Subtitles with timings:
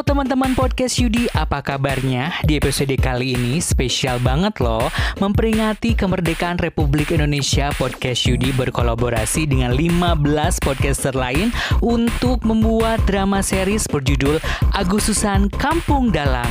[0.00, 2.32] Halo teman-teman podcast Yudi, apa kabarnya?
[2.48, 4.88] Di episode kali ini spesial banget loh
[5.20, 10.24] Memperingati kemerdekaan Republik Indonesia Podcast Yudi berkolaborasi dengan 15
[10.64, 11.52] podcaster lain
[11.84, 14.40] Untuk membuat drama series berjudul
[14.72, 16.48] Agustusan Kampung Dalang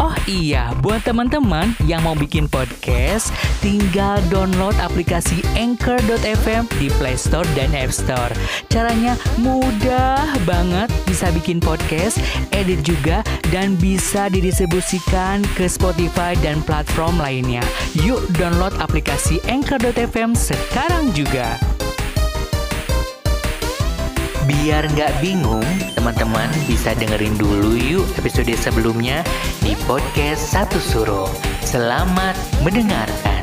[0.00, 3.28] Oh iya, buat teman-teman yang mau bikin podcast
[3.60, 8.32] Tinggal download aplikasi Anchor.fm di Play Store dan App Store
[8.72, 12.16] Caranya mudah banget bisa bikin podcast
[12.56, 13.20] edit juga
[13.52, 17.60] dan bisa didistribusikan ke Spotify dan platform lainnya.
[18.00, 21.60] Yuk download aplikasi Anchor.fm sekarang juga.
[24.50, 25.62] Biar nggak bingung,
[25.94, 29.22] teman-teman bisa dengerin dulu yuk episode sebelumnya
[29.62, 31.30] di podcast Satu Suruh.
[31.62, 32.34] Selamat
[32.66, 33.39] mendengarkan.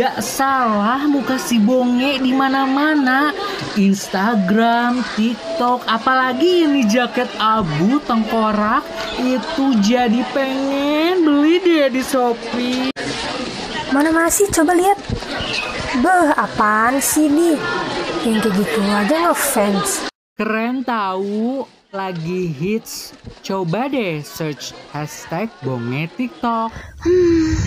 [0.00, 3.36] Nggak salah muka si Bonge di mana-mana.
[3.76, 8.80] Instagram, TikTok, apalagi ini jaket abu tengkorak
[9.20, 12.96] itu jadi pengen beli deh di Shopee.
[13.92, 14.96] Mana masih coba lihat.
[16.00, 17.60] Beh, apaan sih nih?
[18.24, 20.08] Yang kayak gitu aja ngefans.
[20.32, 23.10] Keren tahu, lagi hits.
[23.42, 26.70] Coba deh search hashtag Bonge TikTok.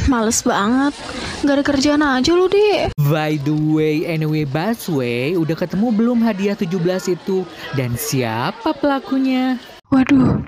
[0.08, 0.96] Males banget.
[1.44, 2.96] Gak ada kerjaan aja lu, Dek.
[3.12, 7.44] By the way, anyway, Busway, udah ketemu belum hadiah 17 itu?
[7.76, 9.60] Dan siapa pelakunya?
[9.92, 10.40] Waduh,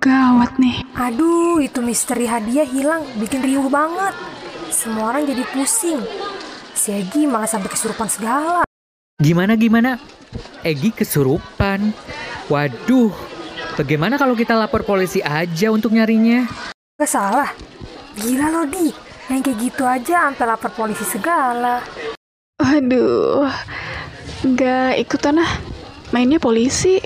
[0.00, 0.80] gawat nih.
[0.96, 4.16] Aduh, itu misteri hadiah hilang, bikin riuh banget.
[4.72, 6.00] Semua orang jadi pusing.
[6.72, 8.64] Si Egi malah sampai kesurupan segala.
[9.20, 10.00] Gimana gimana?
[10.64, 11.92] Egi kesurupan.
[12.50, 13.14] Waduh,
[13.78, 16.50] bagaimana kalau kita lapor polisi aja untuk nyarinya?
[16.98, 17.54] Gak salah.
[18.18, 18.90] Gila lo, Di.
[19.30, 21.78] Yang kayak gitu aja sampai lapor polisi segala.
[22.58, 23.46] Waduh,
[24.58, 25.52] gak ikutan ah.
[26.10, 26.98] Mainnya polisi.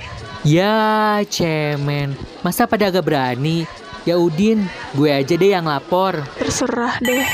[0.49, 2.17] Ya, cemen.
[2.41, 3.69] Masa pada agak berani?
[4.09, 4.65] Ya Udin,
[4.97, 6.25] gue aja deh yang lapor.
[6.41, 7.25] Terserah deh.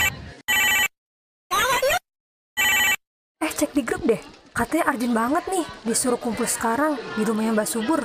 [3.38, 4.18] Eh, cek di grup deh.
[4.60, 8.04] Katanya urgent banget nih, disuruh kumpul sekarang di rumahnya Mbak Subur.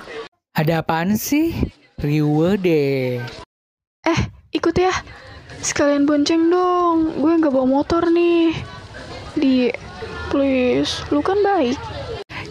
[0.56, 1.52] Ada apaan sih?
[2.00, 3.20] Riwe deh.
[4.08, 4.20] Eh,
[4.56, 4.96] ikut ya.
[5.60, 7.20] Sekalian bonceng dong.
[7.20, 8.56] Gue gak bawa motor nih.
[9.36, 9.68] Di,
[10.32, 11.04] please.
[11.12, 11.76] Lu kan baik.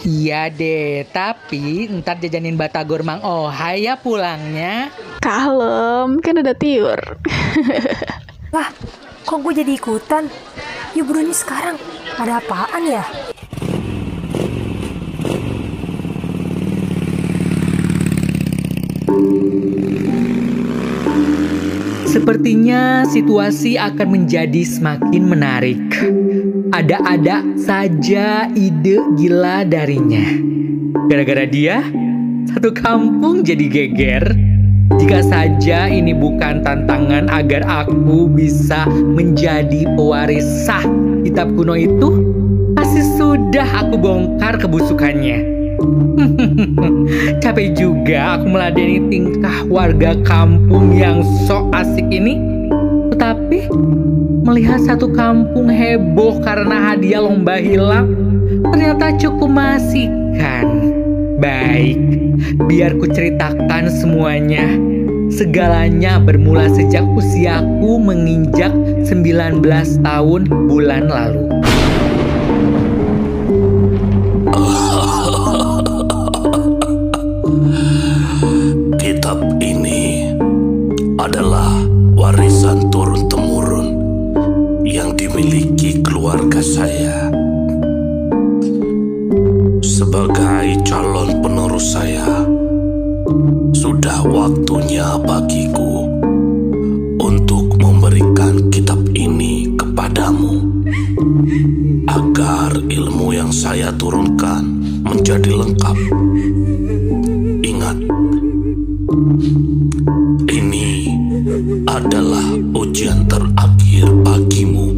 [0.04, 4.92] Iya deh, tapi ntar jajanin batagor Mang Ohai ya pulangnya.
[5.24, 7.00] Kalem, kan ada tiur.
[8.52, 8.68] Lah,
[9.24, 10.28] kok gue jadi ikutan?
[10.92, 11.80] Yuk bro, ini sekarang.
[12.20, 13.00] Ada apaan ya?
[22.14, 25.82] Sepertinya situasi akan menjadi semakin menarik.
[26.70, 30.22] Ada-ada saja ide gila darinya.
[31.10, 31.82] Gara-gara dia,
[32.54, 34.30] satu kampung jadi geger.
[34.94, 40.86] Jika saja ini bukan tantangan agar aku bisa menjadi pewaris sah
[41.26, 42.22] kitab kuno itu,
[42.78, 45.63] pasti sudah aku bongkar kebusukannya.
[47.42, 52.40] Capek juga aku meladeni tingkah warga kampung yang sok asik ini.
[53.14, 53.70] Tetapi
[54.44, 58.12] melihat satu kampung heboh karena hadiah lomba hilang,
[58.70, 60.66] ternyata cukup mengasihkan.
[61.40, 61.98] Baik,
[62.68, 64.68] biar ku ceritakan semuanya.
[65.34, 68.70] Segalanya bermula sejak usiaku menginjak
[69.02, 69.64] 19
[70.04, 71.54] tahun bulan lalu.
[74.44, 75.13] Kitab
[86.24, 87.28] keluarga saya.
[89.84, 92.48] Sebagai calon penerus saya,
[93.76, 96.08] sudah waktunya bagiku
[97.20, 100.64] untuk memberikan kitab ini kepadamu
[102.08, 104.64] agar ilmu yang saya turunkan
[105.04, 105.98] menjadi lengkap.
[107.68, 108.00] Ingat,
[110.48, 110.88] ini
[111.84, 114.93] adalah ujian terakhir bagimu.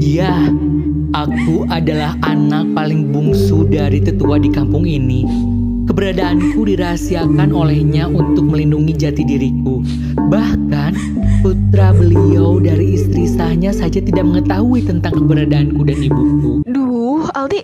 [0.00, 0.48] Ya,
[1.14, 5.22] Aku adalah anak paling bungsu dari tetua di kampung ini.
[5.86, 9.78] Keberadaanku dirahasiakan olehnya untuk melindungi jati diriku.
[10.18, 10.92] Bahkan
[11.46, 16.66] putra beliau dari istri sahnya saja tidak mengetahui tentang keberadaanku dan ibuku.
[16.66, 17.62] Duh, Aldi,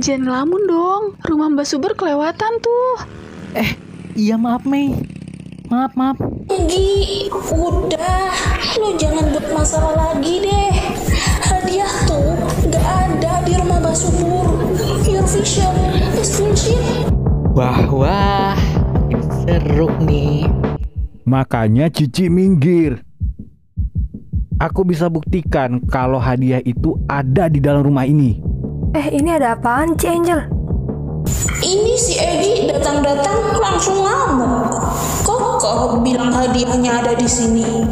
[0.00, 1.02] jangan ngelamun dong.
[1.20, 2.96] Rumah Mbak Suber kelewatan tuh.
[3.60, 3.76] Eh,
[4.16, 5.19] iya maaf Mei.
[5.70, 6.18] Maaf, maaf.
[6.66, 8.34] Gi, udah,
[8.82, 10.74] lo jangan buat masalah lagi deh.
[11.46, 12.34] Hadiah tuh
[12.74, 14.50] gak ada di rumah Mbak Subur.
[15.06, 15.70] Your vision
[16.18, 17.06] is bullshit.
[17.54, 18.58] Wah, wah.
[19.46, 20.50] Seru nih.
[21.22, 23.06] Makanya Cici minggir.
[24.58, 28.42] Aku bisa buktikan kalau hadiah itu ada di dalam rumah ini.
[28.98, 30.50] Eh, ini ada apaan, Ci Angel?
[31.60, 34.72] Ini si Egi datang-datang langsung ngamuk.
[35.24, 37.84] Kokoh bilang hadiahnya ada di sini.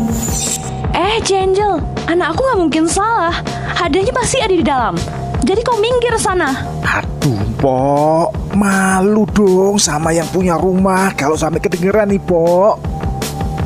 [0.96, 1.78] Eh, Angel,
[2.08, 3.34] anak aku nggak mungkin salah.
[3.76, 4.96] Hadiahnya pasti ada di dalam.
[5.44, 6.66] Jadi kau minggir sana.
[6.82, 8.56] Aduh, Pok.
[8.56, 12.81] Malu dong sama yang punya rumah kalau sampai kedengeran nih, Pok.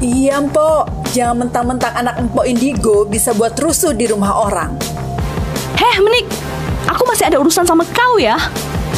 [0.02, 1.14] Iya, Mpok.
[1.14, 4.74] Jangan mentang-mentang anak Mpok Indigo bisa buat rusuh di rumah orang.
[5.78, 6.26] Heh, Menik,
[6.90, 8.36] aku masih ada urusan sama kau ya.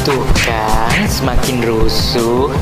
[0.04, 2.52] Tuh kan, semakin rusuh.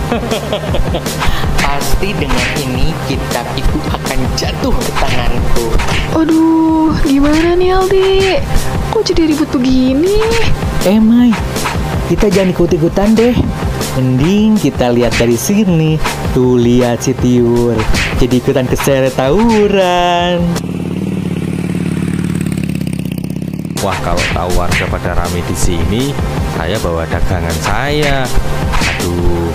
[1.58, 5.66] Pasti dengan ini kitab itu akan jatuh ke tanganku.
[6.14, 8.38] Aduh, gimana nih Aldi?
[8.94, 10.22] Kok jadi ribut begini?
[10.86, 11.34] Eh Mai,
[12.06, 13.34] kita jangan ikut-ikutan deh.
[13.98, 15.98] Mending kita lihat dari sini.
[16.30, 17.74] Tuh lihat si Tiur.
[18.22, 20.46] Jadi ikutan keseret tawuran.
[23.82, 26.14] Wah kalau tahu warga pada rame di sini,
[26.54, 28.22] saya bawa dagangan saya.
[28.78, 29.50] Aduh,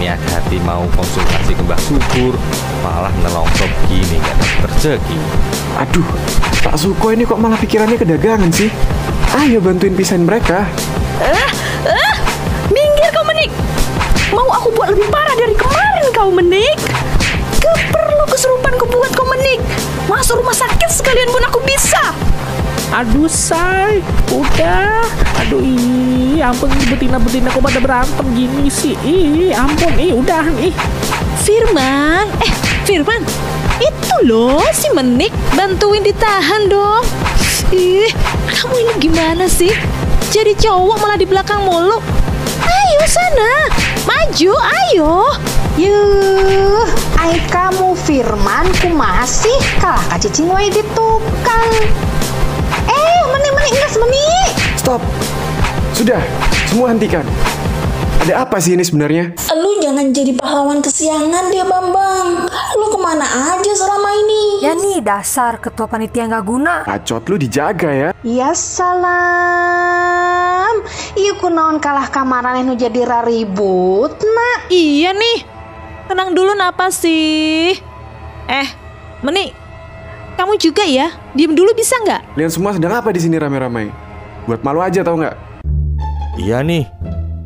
[0.00, 2.32] niat hati mau konsultasi ke Mbah Subur,
[2.80, 5.20] malah nelongsop gini nggak rezeki.
[5.76, 6.08] Aduh,
[6.64, 8.72] Pak Suko ini kok malah pikirannya ke dagangan sih?
[9.36, 10.64] Ayo bantuin pisahin mereka.
[11.20, 11.52] Ah,
[11.84, 12.16] ah,
[12.72, 13.52] minggir kau Menik.
[14.32, 16.80] Mau aku buat lebih parah dari kemarin kau Menik.
[17.60, 19.60] Gak perlu kesurupan ku buat kau Menik.
[20.08, 22.16] Masuk rumah sakit sekalian pun aku bisa.
[22.90, 24.02] Aduh say,
[24.34, 25.06] udah.
[25.38, 28.98] Aduh ih, ampun ih, betina-betina kok pada berantem gini sih.
[29.06, 30.74] Ih, ampun ih, udah ih.
[31.38, 32.52] Firman, eh
[32.82, 33.22] Firman,
[33.78, 37.06] itu loh si Menik bantuin ditahan dong.
[37.70, 38.10] Ih,
[38.50, 39.70] kamu ini gimana sih?
[40.34, 42.02] Jadi cowok malah di belakang mulu.
[42.66, 43.70] Ayo sana,
[44.02, 45.30] maju, ayo.
[45.78, 46.90] Yuh,
[47.22, 51.70] ai kamu Firman ku masih kalah ka cicing wae di tukang.
[53.70, 54.26] Ngas meni.
[54.74, 54.98] Stop.
[55.94, 56.18] Sudah,
[56.66, 57.22] semua hentikan.
[58.20, 59.32] Ada apa sih ini sebenarnya?
[59.56, 62.44] Lu jangan jadi pahlawan kesiangan dia Bambang.
[62.76, 64.60] Lu ke mana aja selama ini?
[64.60, 66.84] Ya nih, dasar ketua panitia nggak guna.
[66.84, 68.12] Bacot lu dijaga ya.
[68.20, 69.64] Ya salam.
[71.16, 74.68] Ieu kunaon kalah kamaran nu jadi raribut nak.
[74.68, 75.48] Iya nih,
[76.12, 77.72] tenang dulu napa sih?
[78.50, 78.68] Eh,
[79.24, 79.52] Meni,
[80.36, 81.12] kamu juga ya?
[81.30, 82.34] Diem dulu bisa nggak?
[82.34, 83.94] Kalian semua sedang apa di sini rame-rame?
[84.50, 85.36] Buat malu aja tau nggak?
[86.42, 86.90] Iya nih,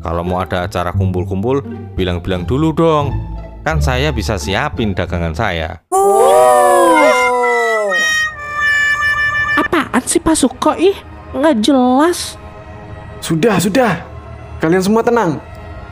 [0.01, 1.61] kalau mau ada acara kumpul-kumpul,
[1.93, 3.13] bilang-bilang dulu dong.
[3.61, 5.85] Kan saya bisa siapin dagangan saya.
[9.57, 10.97] Apaan sih Pak Suko ih?
[11.37, 12.41] Nggak jelas.
[13.21, 14.01] Sudah, sudah.
[14.61, 15.37] Kalian semua tenang.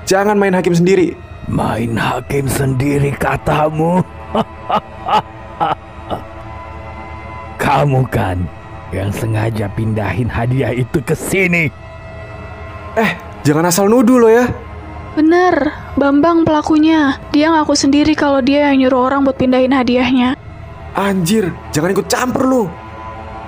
[0.10, 1.14] Jangan main hakim sendiri.
[1.46, 4.02] Main hakim sendiri katamu.
[7.74, 8.38] Kamu kan
[8.94, 11.74] yang sengaja pindahin hadiah itu ke sini.
[12.94, 13.12] Eh,
[13.42, 14.46] jangan asal nuduh lo ya.
[15.18, 17.18] Bener, Bambang pelakunya.
[17.34, 20.38] Dia ngaku sendiri kalau dia yang nyuruh orang buat pindahin hadiahnya.
[20.94, 22.64] Anjir, jangan ikut campur lu.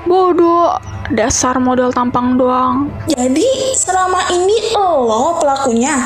[0.09, 0.73] Bodoh,
[1.13, 2.89] dasar modal tampang doang.
[3.05, 6.01] Jadi selama ini lo pelakunya?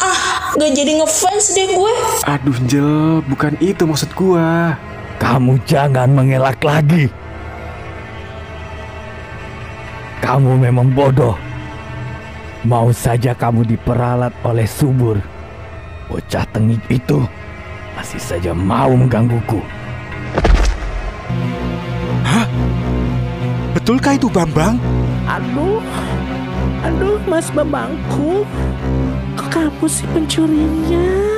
[0.00, 1.92] Ah, gak jadi ngefans deh gue.
[2.24, 4.80] Aduh, Jel, bukan itu maksud gua.
[5.16, 7.08] Kamu jangan mengelak lagi.
[10.20, 11.36] Kamu memang bodoh.
[12.66, 15.22] Mau saja kamu diperalat oleh subur.
[16.10, 17.22] Bocah tengik itu
[17.94, 19.62] masih saja mau menggangguku.
[22.26, 22.46] Hah?
[23.72, 24.76] Betulkah itu Bambang?
[25.30, 25.82] Aduh,
[26.82, 28.42] aduh Mas Bambangku.
[29.38, 31.35] Kok kamu sih pencurinya?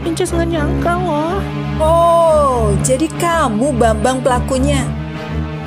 [0.00, 1.36] Inces nggak nyangka loh.
[1.80, 4.80] Oh, jadi kamu Bambang pelakunya.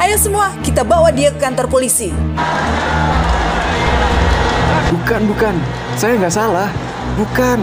[0.02, 2.10] Ayo semua, kita bawa dia ke kantor polisi.
[4.90, 5.56] Bukan, bukan.
[5.94, 6.70] Saya nggak salah.
[7.14, 7.62] Bukan.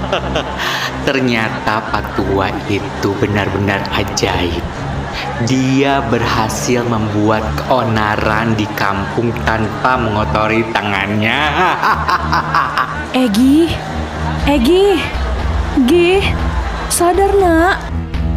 [1.06, 4.64] Ternyata Pak Tua itu benar-benar ajaib.
[5.48, 11.40] dia berhasil membuat keonaran di kampung tanpa mengotori tangannya.
[13.26, 13.74] Egi,
[14.48, 14.96] Egi,
[15.84, 16.24] Gi,
[16.88, 17.76] sadar nak.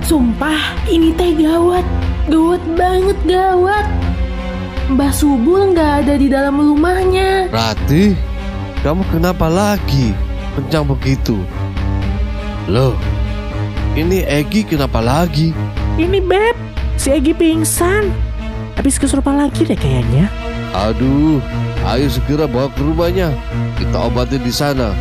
[0.03, 1.85] Sumpah, ini teh gawat.
[2.27, 3.87] Gawat banget, gawat.
[4.91, 7.47] Mbah Subul nggak ada di dalam rumahnya.
[7.47, 8.11] Rati,
[8.83, 10.11] kamu kenapa lagi
[10.59, 11.39] kencang begitu?
[12.67, 12.99] Loh,
[13.95, 15.55] ini Egi kenapa lagi?
[15.95, 16.55] Ini Beb,
[16.99, 18.11] si Egi pingsan.
[18.75, 20.27] Habis kesurupan lagi deh kayaknya.
[20.75, 21.39] Aduh,
[21.87, 23.31] ayo segera bawa ke rumahnya.
[23.79, 24.91] Kita obatin di sana.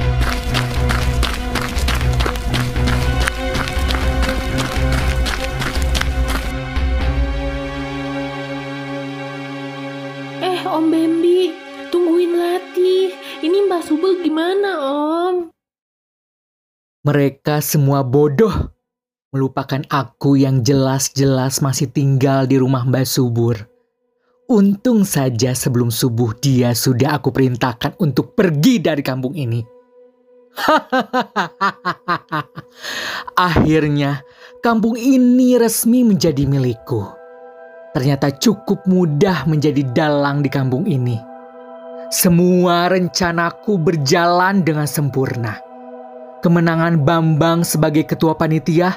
[10.82, 11.54] Om Bambi,
[11.94, 13.14] tungguin Lati.
[13.46, 15.54] Ini Mbah Subul gimana, Om?
[17.06, 18.50] Mereka semua bodoh,
[19.30, 23.62] melupakan aku yang jelas-jelas masih tinggal di rumah Mbak Subur.
[24.50, 29.62] Untung saja sebelum subuh dia sudah aku perintahkan untuk pergi dari kampung ini.
[33.38, 34.26] Akhirnya,
[34.58, 37.22] kampung ini resmi menjadi milikku.
[37.92, 41.20] Ternyata cukup mudah menjadi dalang di kampung ini.
[42.08, 45.61] Semua rencanaku berjalan dengan sempurna.
[46.40, 48.96] Kemenangan Bambang sebagai ketua panitia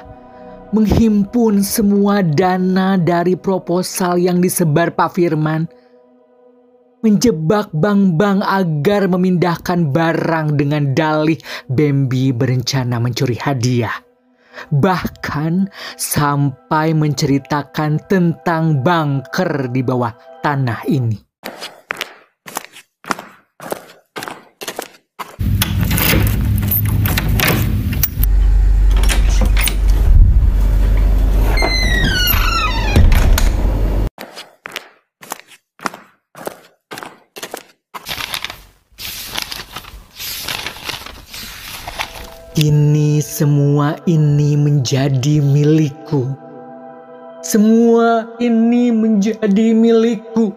[0.74, 5.68] menghimpun semua dana dari proposal yang disebar Pak Firman
[7.06, 11.38] menjebak Bang-Bang agar memindahkan barang dengan dalih
[11.70, 14.05] Bambi berencana mencuri hadiah.
[14.72, 21.26] Bahkan sampai menceritakan tentang bunker di bawah tanah ini.
[42.56, 46.24] Ini semua ini menjadi milikku.
[47.44, 50.56] Semua ini menjadi milikku.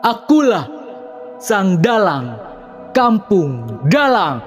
[0.00, 0.64] Akulah
[1.36, 2.40] sang dalang
[2.96, 4.40] kampung dalang.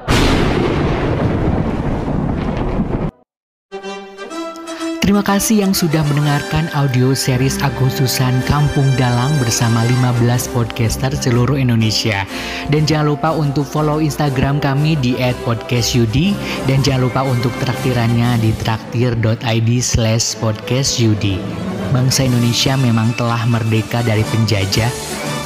[5.10, 9.82] Terima kasih yang sudah mendengarkan audio series Agustusan Kampung Dalang bersama
[10.22, 12.30] 15 podcaster seluruh Indonesia.
[12.70, 16.38] Dan jangan lupa untuk follow Instagram kami di @podcastyudi
[16.70, 21.42] dan jangan lupa untuk traktirannya di traktir.id slash podcastyudi.
[21.90, 24.94] Bangsa Indonesia memang telah merdeka dari penjajah,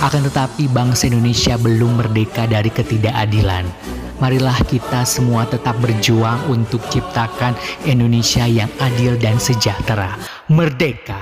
[0.04, 4.03] akan tetapi bangsa Indonesia belum merdeka dari ketidakadilan.
[4.24, 10.16] Marilah kita semua tetap berjuang untuk ciptakan Indonesia yang adil dan sejahtera.
[10.48, 11.20] Merdeka!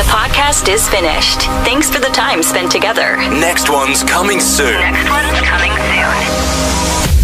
[0.00, 1.44] The podcast is finished.
[1.68, 3.20] Thanks for the time spent together.
[3.28, 4.72] Next one's coming soon.
[4.72, 7.17] Next one's coming